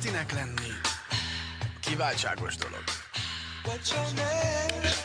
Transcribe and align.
filmesnek 0.00 0.32
lenni 0.32 0.72
kiváltságos 1.80 2.56
dolog. 2.56 2.93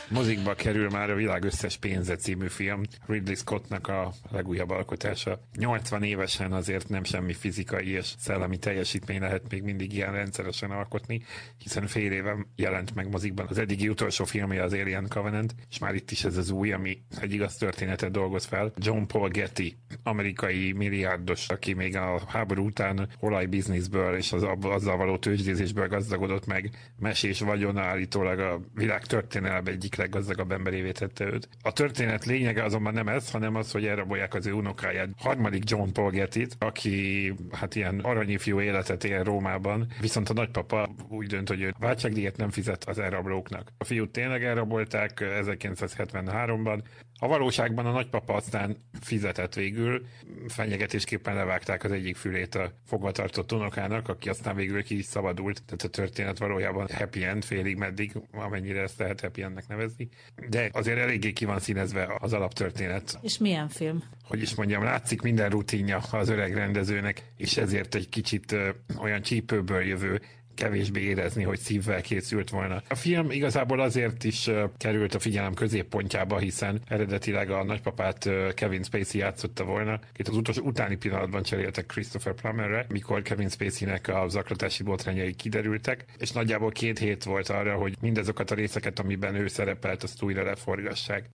Mozikba 0.09 0.53
kerül 0.53 0.89
már 0.89 1.09
a 1.09 1.15
világ 1.15 1.43
összes 1.43 1.77
pénze 1.77 2.15
című 2.15 2.47
film, 2.47 2.81
Ridley 3.07 3.35
Scottnak 3.35 3.87
a 3.87 4.13
legújabb 4.31 4.69
alkotása. 4.69 5.39
80 5.57 6.03
évesen 6.03 6.51
azért 6.51 6.89
nem 6.89 7.03
semmi 7.03 7.33
fizikai 7.33 7.89
és 7.89 8.13
szellemi 8.17 8.57
teljesítmény 8.57 9.19
lehet 9.19 9.49
még 9.49 9.63
mindig 9.63 9.93
ilyen 9.93 10.11
rendszeresen 10.11 10.71
alkotni, 10.71 11.21
hiszen 11.57 11.87
fél 11.87 12.11
éve 12.11 12.45
jelent 12.55 12.95
meg 12.95 13.09
mozikban 13.09 13.45
az 13.49 13.57
eddigi 13.57 13.89
utolsó 13.89 14.25
filmje 14.25 14.63
az 14.63 14.73
Alien 14.73 15.07
Covenant, 15.09 15.55
és 15.69 15.79
már 15.79 15.95
itt 15.95 16.11
is 16.11 16.23
ez 16.23 16.37
az 16.37 16.49
új, 16.49 16.71
ami 16.71 17.01
egy 17.21 17.33
igaz 17.33 17.55
történetet 17.55 18.11
dolgoz 18.11 18.45
fel. 18.45 18.73
John 18.77 19.05
Paul 19.05 19.29
Getty, 19.29 19.77
amerikai 20.03 20.71
milliárdos, 20.71 21.49
aki 21.49 21.73
még 21.73 21.95
a 21.95 22.21
háború 22.27 22.65
után 22.65 23.09
olajbizniszből 23.19 24.15
és 24.15 24.31
az, 24.31 24.45
azzal 24.61 24.97
való 24.97 25.17
tőzsdézésből 25.17 25.87
gazdagodott 25.87 26.45
meg, 26.45 26.71
mesés 26.99 27.39
vagyona 27.39 27.81
állítólag 27.81 28.39
a 28.39 28.48
világ 28.73 29.05
történelme 29.05 29.71
egyik 29.71 29.95
leggazdagabb 29.95 30.51
emberévé 30.51 30.91
tette 30.91 31.25
őt. 31.25 31.49
A 31.61 31.73
történet 31.73 32.25
lényege 32.25 32.63
azonban 32.63 32.93
nem 32.93 33.07
ez, 33.07 33.31
hanem 33.31 33.55
az, 33.55 33.71
hogy 33.71 33.85
elrabolják 33.85 34.33
az 34.33 34.45
ő 34.45 34.51
unokáját. 34.51 35.09
Harmadik 35.17 35.69
John 35.69 35.91
Paul 35.91 36.09
Getty, 36.09 36.47
aki 36.59 37.33
hát 37.51 37.75
ilyen 37.75 37.99
aranyifjú 37.99 38.59
életet 38.61 39.03
él 39.03 39.23
Rómában, 39.23 39.87
viszont 40.01 40.29
a 40.29 40.33
nagypapa 40.33 40.89
úgy 41.09 41.27
dönt, 41.27 41.47
hogy 41.47 41.61
ő 41.61 41.73
váltságdíjat 41.79 42.37
nem 42.37 42.49
fizet 42.49 42.83
az 42.83 42.99
elrablóknak. 42.99 43.71
A 43.77 43.83
fiút 43.83 44.11
tényleg 44.11 44.43
elrabolták 44.43 45.17
1973-ban, 45.21 46.79
a 47.19 47.27
valóságban 47.27 47.85
a 47.85 47.91
nagypapa 47.91 48.33
aztán 48.33 48.77
fizetett 49.01 49.53
végül, 49.53 50.05
fenyegetésképpen 50.47 51.35
levágták 51.35 51.83
az 51.83 51.91
egyik 51.91 52.15
fülét 52.15 52.55
a 52.55 52.71
fogvatartott 52.85 53.51
unokának, 53.51 54.09
aki 54.09 54.29
aztán 54.29 54.55
végül 54.55 54.83
ki 54.83 54.97
is 54.97 55.05
szabadult. 55.05 55.63
Tehát 55.65 55.83
a 55.83 55.87
történet 55.87 56.37
valójában 56.37 56.87
happy 56.93 57.23
end, 57.23 57.43
félig 57.43 57.77
meddig, 57.77 58.11
amennyire 58.31 58.81
ezt 58.81 58.99
lehet 58.99 59.21
happy 59.21 59.41
endnek 59.41 59.67
nevezni. 59.67 60.09
De 60.49 60.69
azért 60.71 60.97
eléggé 60.97 61.33
ki 61.33 61.45
van 61.45 61.59
színezve 61.59 62.15
az 62.19 62.33
alaptörténet. 62.33 63.19
És 63.21 63.37
milyen 63.37 63.69
film? 63.69 64.03
Hogy 64.23 64.41
is 64.41 64.55
mondjam, 64.55 64.83
látszik 64.83 65.21
minden 65.21 65.49
rutinja 65.49 65.97
az 65.97 66.29
öreg 66.29 66.53
rendezőnek, 66.53 67.23
és 67.37 67.57
ezért 67.57 67.95
egy 67.95 68.09
kicsit 68.09 68.55
olyan 68.97 69.21
csípőből 69.21 69.81
jövő 69.81 70.21
kevésbé 70.59 71.01
érezni, 71.01 71.43
hogy 71.43 71.59
szívvel 71.59 72.01
készült 72.01 72.49
volna. 72.49 72.81
A 72.89 72.95
film 72.95 73.31
igazából 73.31 73.79
azért 73.79 74.23
is 74.23 74.49
került 74.77 75.15
a 75.15 75.19
figyelem 75.19 75.53
középpontjába, 75.53 76.37
hiszen 76.37 76.81
eredetileg 76.87 77.49
a 77.49 77.63
nagypapát 77.63 78.29
Kevin 78.53 78.83
Spacey 78.83 79.19
játszotta 79.19 79.63
volna. 79.63 79.99
Itt 80.15 80.27
az 80.27 80.35
utolsó 80.35 80.61
utáni 80.63 80.95
pillanatban 80.95 81.43
cseréltek 81.43 81.85
Christopher 81.85 82.33
Plummerre, 82.33 82.85
mikor 82.89 83.21
Kevin 83.21 83.49
Spacey-nek 83.49 84.07
a 84.07 84.27
zaklatási 84.27 84.83
botrányai 84.83 85.33
kiderültek, 85.33 86.05
és 86.17 86.31
nagyjából 86.31 86.71
két 86.71 86.99
hét 86.99 87.23
volt 87.23 87.49
arra, 87.49 87.75
hogy 87.75 87.95
mindazokat 88.01 88.51
a 88.51 88.55
részeket, 88.55 88.99
amiben 88.99 89.35
ő 89.35 89.47
szerepelt, 89.47 90.03
azt 90.03 90.21
újra 90.21 90.43
leforgassák. 90.43 91.29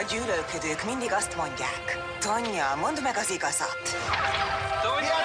A 0.00 0.06
gyűlölködők 0.10 0.84
mindig 0.86 1.08
azt 1.12 1.36
mondják. 1.36 1.84
Tonya, 2.20 2.74
mondd 2.80 3.02
meg 3.02 3.14
az 3.16 3.30
igazat. 3.30 3.82
Igazság! 4.82 5.23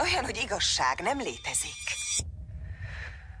Olyan, 0.00 0.24
hogy 0.24 0.36
igazság 0.36 1.00
nem 1.00 1.18
létezik. 1.18 1.96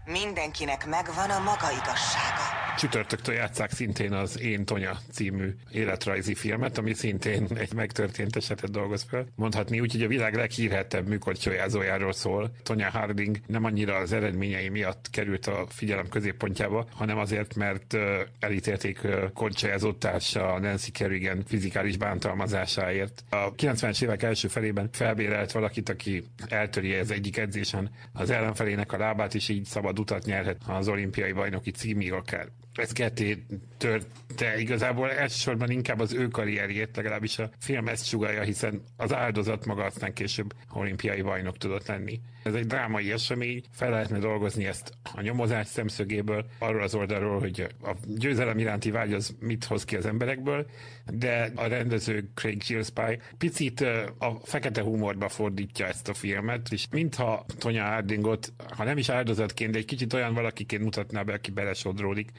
Mindenkinek 0.04 0.86
megvan 0.86 1.30
a 1.30 1.38
maga 1.38 1.70
igazsága. 1.70 2.47
Csütörtöktől 2.78 3.34
játszák 3.34 3.70
szintén 3.70 4.12
az 4.12 4.40
Én 4.40 4.64
Tonya 4.64 4.98
című 5.10 5.54
életrajzi 5.70 6.34
filmet, 6.34 6.78
ami 6.78 6.94
szintén 6.94 7.46
egy 7.54 7.72
megtörtént 7.74 8.36
esetet 8.36 8.70
dolgoz 8.70 9.02
fel. 9.02 9.26
Mondhatni 9.34 9.80
úgy, 9.80 9.92
hogy 9.92 10.02
a 10.02 10.08
világ 10.08 10.34
leghírhettebb 10.34 11.08
műkorcsolyázójáról 11.08 12.12
szól. 12.12 12.50
Tonya 12.62 12.90
Harding 12.90 13.36
nem 13.46 13.64
annyira 13.64 13.96
az 13.96 14.12
eredményei 14.12 14.68
miatt 14.68 15.10
került 15.10 15.46
a 15.46 15.66
figyelem 15.68 16.08
középpontjába, 16.08 16.86
hanem 16.94 17.18
azért, 17.18 17.54
mert 17.54 17.96
elítélték 18.38 19.00
korcsolyázó 19.34 19.92
társa 19.92 20.58
Nancy 20.58 20.90
Kerrigan 20.90 21.42
fizikális 21.46 21.96
bántalmazásáért. 21.96 23.24
A 23.30 23.54
90-es 23.54 24.02
évek 24.02 24.22
első 24.22 24.48
felében 24.48 24.88
felbérelt 24.92 25.52
valakit, 25.52 25.88
aki 25.88 26.24
eltöri 26.48 26.94
az 26.94 27.10
egyik 27.10 27.36
edzésen 27.36 27.90
az 28.12 28.30
ellenfelének 28.30 28.92
a 28.92 28.98
lábát, 28.98 29.34
és 29.34 29.48
így 29.48 29.64
szabad 29.64 29.98
utat 29.98 30.24
nyerhet 30.24 30.60
az 30.66 30.88
olimpiai 30.88 31.32
bajnoki 31.32 31.70
címig 31.70 32.12
akár 32.12 32.48
ez 32.78 32.92
ketté 32.92 33.44
tört, 33.76 34.06
de 34.36 34.58
igazából 34.58 35.10
elsősorban 35.10 35.70
inkább 35.70 36.00
az 36.00 36.12
ő 36.12 36.28
karrierjét, 36.28 36.96
legalábbis 36.96 37.38
a 37.38 37.50
film 37.58 37.88
ezt 37.88 38.06
sugalja, 38.06 38.42
hiszen 38.42 38.82
az 38.96 39.14
áldozat 39.14 39.66
maga 39.66 39.84
aztán 39.84 40.12
később 40.12 40.54
olimpiai 40.72 41.22
bajnok 41.22 41.58
tudott 41.58 41.86
lenni. 41.86 42.20
Ez 42.42 42.54
egy 42.54 42.66
drámai 42.66 43.12
esemény, 43.12 43.62
fel 43.70 43.90
lehetne 43.90 44.18
dolgozni 44.18 44.66
ezt 44.66 44.92
a 45.14 45.20
nyomozás 45.20 45.66
szemszögéből, 45.66 46.46
arról 46.58 46.82
az 46.82 46.94
oldalról, 46.94 47.40
hogy 47.40 47.66
a 47.82 47.92
győzelem 48.06 48.58
iránti 48.58 48.90
vágy 48.90 49.12
az 49.12 49.36
mit 49.40 49.64
hoz 49.64 49.84
ki 49.84 49.96
az 49.96 50.06
emberekből, 50.06 50.66
de 51.12 51.52
a 51.54 51.66
rendező 51.66 52.30
Craig 52.34 52.62
Gillespie 52.66 53.18
picit 53.38 53.80
a 54.18 54.40
fekete 54.42 54.82
humorba 54.82 55.28
fordítja 55.28 55.86
ezt 55.86 56.08
a 56.08 56.14
filmet, 56.14 56.68
és 56.70 56.86
mintha 56.90 57.44
Tonya 57.58 57.84
Hardingot, 57.84 58.52
ha 58.76 58.84
nem 58.84 58.98
is 58.98 59.08
áldozatként, 59.08 59.72
de 59.72 59.78
egy 59.78 59.84
kicsit 59.84 60.12
olyan 60.12 60.34
valakiként 60.34 60.82
mutatná 60.82 61.22
be, 61.22 61.32
aki 61.32 61.50
belesodródik 61.50 62.30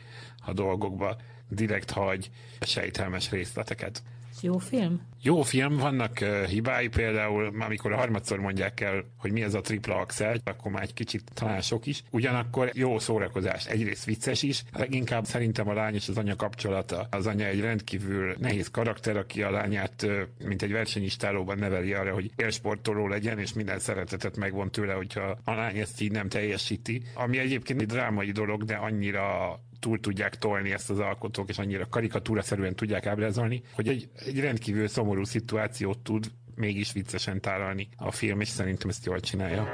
a 0.45 0.53
dolgokba, 0.53 1.17
direkt 1.49 1.91
hagy 1.91 2.29
sejtelmes 2.59 3.29
részleteket. 3.29 4.03
Jó 4.41 4.57
film? 4.57 5.01
Jó 5.21 5.41
film, 5.41 5.77
vannak 5.77 6.17
uh, 6.21 6.43
hibái, 6.43 6.87
például 6.87 7.53
amikor 7.59 7.91
a 7.93 7.97
harmadszor 7.97 8.39
mondják 8.39 8.79
el, 8.79 9.03
hogy 9.17 9.31
mi 9.31 9.41
ez 9.41 9.53
a 9.53 9.61
tripla 9.61 9.95
axel, 9.95 10.37
akkor 10.43 10.71
már 10.71 10.83
egy 10.83 10.93
kicsit 10.93 11.31
talán 11.33 11.61
sok 11.61 11.85
is. 11.85 12.03
Ugyanakkor 12.11 12.71
jó 12.73 12.99
szórakozás, 12.99 13.65
egyrészt 13.65 14.05
vicces 14.05 14.43
is, 14.43 14.63
leginkább 14.73 15.25
szerintem 15.25 15.69
a 15.69 15.73
lány 15.73 15.93
és 15.93 16.07
az 16.09 16.17
anya 16.17 16.35
kapcsolata. 16.35 17.07
Az 17.11 17.27
anya 17.27 17.45
egy 17.45 17.59
rendkívül 17.59 18.35
nehéz 18.37 18.67
karakter, 18.67 19.17
aki 19.17 19.43
a 19.43 19.51
lányát, 19.51 20.03
uh, 20.03 20.21
mint 20.43 20.61
egy 20.61 20.71
versenyistálóban 20.71 21.57
neveli 21.57 21.93
arra, 21.93 22.13
hogy 22.13 22.31
élsportoló 22.35 23.07
legyen, 23.07 23.39
és 23.39 23.53
minden 23.53 23.79
szeretetet 23.79 24.37
megvon 24.37 24.71
tőle, 24.71 24.93
hogyha 24.93 25.37
a 25.43 25.53
lány 25.53 25.77
ezt 25.77 26.01
így 26.01 26.11
nem 26.11 26.29
teljesíti. 26.29 27.01
Ami 27.13 27.37
egyébként 27.37 27.81
egy 27.81 27.87
drámai 27.87 28.31
dolog, 28.31 28.63
de 28.63 28.75
annyira 28.75 29.59
túl 29.79 29.99
tudják 29.99 30.35
tolni 30.35 30.71
ezt 30.71 30.89
az 30.89 30.99
alkotók, 30.99 31.49
és 31.49 31.57
annyira 31.57 31.87
karikatúraszerűen 31.87 32.75
tudják 32.75 33.05
ábrázolni, 33.05 33.61
hogy 33.73 33.87
egy, 33.87 34.09
egy 34.25 34.39
rendkívül 34.39 34.87
szomorú 34.87 35.23
szituációt 35.23 35.99
tud 35.99 36.31
mégis 36.55 36.91
viccesen 36.91 37.41
tálalni 37.41 37.87
a 37.95 38.11
film, 38.11 38.41
és 38.41 38.47
szerintem 38.47 38.89
ezt 38.89 39.05
jól 39.05 39.19
csinálja. 39.19 39.67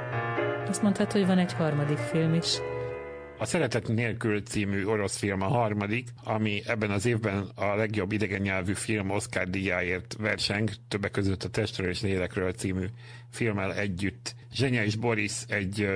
Azt 0.68 0.82
mondtad, 0.82 1.12
hogy 1.12 1.26
van 1.26 1.38
egy 1.38 1.52
harmadik 1.52 1.98
film 1.98 2.34
is. 2.34 2.58
A 3.38 3.44
Szeretet 3.44 3.88
nélkül 3.88 4.42
című 4.42 4.84
orosz 4.84 5.16
film 5.16 5.40
a 5.40 5.46
harmadik, 5.46 6.08
ami 6.24 6.62
ebben 6.66 6.90
az 6.90 7.06
évben 7.06 7.50
a 7.54 7.74
legjobb 7.74 8.12
idegen 8.12 8.40
nyelvű 8.40 8.72
film 8.72 9.10
Oscar 9.10 9.48
díjáért 9.48 10.16
verseng, 10.18 10.70
többek 10.88 11.10
között 11.10 11.42
a 11.42 11.48
Testről 11.48 11.88
és 11.88 12.02
Lélekről 12.02 12.52
című 12.52 12.84
filmmel 13.30 13.74
együtt. 13.74 14.34
Zsenya 14.52 14.84
és 14.84 14.96
Boris 14.96 15.42
egy 15.48 15.88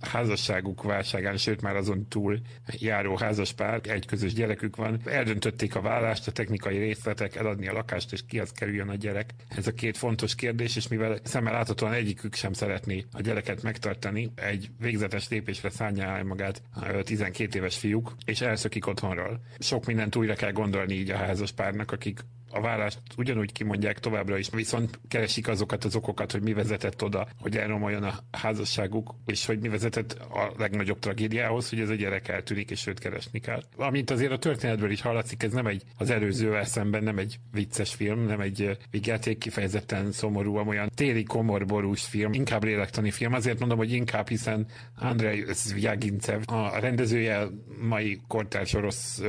házasságuk 0.00 0.82
válságán, 0.82 1.36
sőt 1.36 1.62
már 1.62 1.76
azon 1.76 2.08
túl 2.08 2.40
járó 2.66 3.16
házaspár, 3.16 3.80
egy 3.82 4.06
közös 4.06 4.32
gyerekük 4.32 4.76
van. 4.76 5.00
Eldöntötték 5.04 5.74
a 5.74 5.80
vállást, 5.80 6.28
a 6.28 6.32
technikai 6.32 6.78
részletek, 6.78 7.36
eladni 7.36 7.68
a 7.68 7.72
lakást, 7.72 8.12
és 8.12 8.20
kihez 8.26 8.50
kerüljön 8.50 8.88
a 8.88 8.94
gyerek. 8.94 9.34
Ez 9.48 9.66
a 9.66 9.72
két 9.72 9.96
fontos 9.96 10.34
kérdés, 10.34 10.76
és 10.76 10.88
mivel 10.88 11.18
szemmel 11.22 11.52
láthatóan 11.52 11.92
egyikük 11.92 12.34
sem 12.34 12.52
szeretné 12.52 13.04
a 13.12 13.20
gyereket 13.20 13.62
megtartani, 13.62 14.32
egy 14.34 14.70
végzetes 14.78 15.28
lépésre 15.28 15.70
szállja 15.70 16.24
magát 16.24 16.62
a 16.74 17.02
12 17.02 17.58
éves 17.58 17.76
fiúk, 17.76 18.14
és 18.24 18.40
elszökik 18.40 18.86
otthonról. 18.86 19.40
Sok 19.58 19.86
mindent 19.86 20.16
újra 20.16 20.34
kell 20.34 20.52
gondolni 20.52 20.94
így 20.94 21.10
a 21.10 21.16
házaspárnak, 21.16 21.92
akik 21.92 22.20
a 22.50 22.60
vállást 22.60 23.00
ugyanúgy 23.16 23.52
kimondják 23.52 23.98
továbbra 23.98 24.38
is, 24.38 24.50
viszont 24.50 25.00
keresik 25.08 25.48
azokat 25.48 25.84
az 25.84 25.96
okokat, 25.96 26.32
hogy 26.32 26.42
mi 26.42 26.52
vezetett 26.52 27.02
oda, 27.02 27.28
hogy 27.40 27.56
elromoljon 27.56 28.02
a 28.02 28.14
házasságuk, 28.30 29.14
és 29.26 29.46
hogy 29.46 29.58
mi 29.58 29.68
vezetett 29.68 30.12
a 30.12 30.52
legnagyobb 30.58 30.98
tragédiához, 30.98 31.68
hogy 31.68 31.80
ez 31.80 31.88
a 31.88 31.94
gyerek 31.94 32.28
eltűnik, 32.28 32.70
és 32.70 32.86
őt 32.86 32.98
keresni 32.98 33.40
kell. 33.40 33.62
Amint 33.76 34.10
azért 34.10 34.32
a 34.32 34.38
történetből 34.38 34.90
is 34.90 35.00
hallatszik, 35.00 35.42
ez 35.42 35.52
nem 35.52 35.66
egy 35.66 35.82
az 35.96 36.10
előzővel 36.10 36.64
szemben 36.64 37.02
nem 37.02 37.18
egy 37.18 37.38
vicces 37.52 37.94
film, 37.94 38.26
nem 38.26 38.40
egy 38.40 38.76
vigyáték 38.90 39.38
kifejezetten 39.38 40.12
szomorú, 40.12 40.56
olyan 40.56 40.90
téli 40.94 41.22
komorborús 41.22 42.04
film, 42.04 42.32
inkább 42.32 42.64
lélektani 42.64 43.10
film. 43.10 43.32
Azért 43.32 43.58
mondom, 43.58 43.78
hogy 43.78 43.92
inkább, 43.92 44.28
hiszen 44.28 44.66
Andrei 44.96 45.44
Zvyagincev, 45.52 46.42
a 46.46 46.78
rendezője 46.78 47.46
mai 47.80 48.20
kortárs 48.28 48.74
orosz 48.74 49.22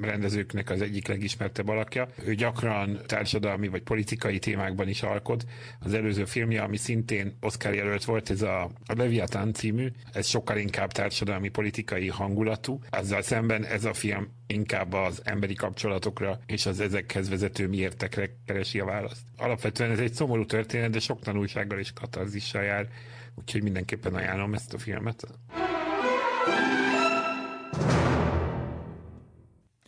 rendezőknek 0.00 0.70
az 0.70 0.80
egyik 0.80 1.08
legismertebb 1.08 1.68
alakja. 1.68 2.08
Ő 2.24 2.34
gyakran 2.34 2.65
gyakran 2.66 2.98
társadalmi 3.06 3.68
vagy 3.68 3.82
politikai 3.82 4.38
témákban 4.38 4.88
is 4.88 5.02
alkot. 5.02 5.44
Az 5.80 5.94
előző 5.94 6.24
filmje, 6.24 6.62
ami 6.62 6.76
szintén 6.76 7.36
Oscar 7.40 7.74
jelölt 7.74 8.04
volt, 8.04 8.30
ez 8.30 8.42
a, 8.42 8.62
a 8.62 8.94
Leviathan 8.96 9.52
című, 9.52 9.88
ez 10.12 10.26
sokkal 10.26 10.56
inkább 10.56 10.92
társadalmi 10.92 11.48
politikai 11.48 12.08
hangulatú. 12.08 12.80
Ezzel 12.90 13.22
szemben 13.22 13.64
ez 13.64 13.84
a 13.84 13.94
film 13.94 14.28
inkább 14.46 14.92
az 14.92 15.20
emberi 15.24 15.54
kapcsolatokra 15.54 16.38
és 16.46 16.66
az 16.66 16.80
ezekhez 16.80 17.28
vezető 17.28 17.68
miértekre 17.68 18.30
keresi 18.46 18.80
a 18.80 18.84
választ. 18.84 19.22
Alapvetően 19.36 19.90
ez 19.90 19.98
egy 19.98 20.14
szomorú 20.14 20.44
történet, 20.44 20.90
de 20.90 20.98
sok 20.98 21.20
tanulsággal 21.20 21.78
és 21.78 21.92
katarzissal 21.92 22.62
jár, 22.62 22.88
úgyhogy 23.34 23.62
mindenképpen 23.62 24.14
ajánlom 24.14 24.54
ezt 24.54 24.74
a 24.74 24.78
filmet. 24.78 25.26